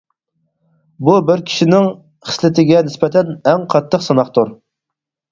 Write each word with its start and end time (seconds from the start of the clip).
بۇ-بىر 1.09 1.41
كىشىنىڭ 1.49 1.83
خىسلىتىگە 2.29 2.79
نىسبەتەن 2.87 3.29
ئەڭ 3.51 3.67
قاتتىق 3.75 4.05
سىناقتۇر. 4.07 4.55